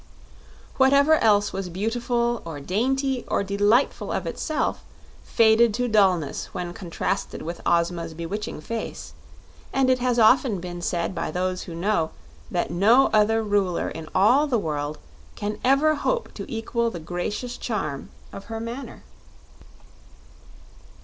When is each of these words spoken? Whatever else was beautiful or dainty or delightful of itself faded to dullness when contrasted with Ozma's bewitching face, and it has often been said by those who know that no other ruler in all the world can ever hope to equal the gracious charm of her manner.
Whatever 0.77 1.19
else 1.19 1.53
was 1.53 1.69
beautiful 1.69 2.41
or 2.43 2.59
dainty 2.59 3.23
or 3.27 3.43
delightful 3.43 4.11
of 4.11 4.25
itself 4.25 4.83
faded 5.23 5.75
to 5.75 5.87
dullness 5.87 6.47
when 6.55 6.73
contrasted 6.73 7.43
with 7.43 7.61
Ozma's 7.67 8.15
bewitching 8.15 8.61
face, 8.61 9.13
and 9.71 9.91
it 9.91 9.99
has 9.99 10.17
often 10.17 10.59
been 10.59 10.81
said 10.81 11.13
by 11.13 11.29
those 11.29 11.65
who 11.65 11.75
know 11.75 12.09
that 12.49 12.71
no 12.71 13.11
other 13.13 13.43
ruler 13.43 13.89
in 13.91 14.09
all 14.15 14.47
the 14.47 14.57
world 14.57 14.97
can 15.35 15.59
ever 15.63 15.93
hope 15.93 16.33
to 16.33 16.51
equal 16.51 16.89
the 16.89 16.99
gracious 16.99 17.55
charm 17.55 18.09
of 18.33 18.45
her 18.45 18.59
manner. 18.59 19.03